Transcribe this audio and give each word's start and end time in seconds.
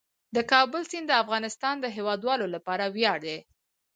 د 0.35 0.37
کابل 0.51 0.81
سیند 0.91 1.07
د 1.09 1.13
افغانستان 1.23 1.75
د 1.79 1.85
هیوادوالو 1.95 2.45
لپاره 2.55 2.85
ویاړ 2.95 3.17
دی. 3.27 3.37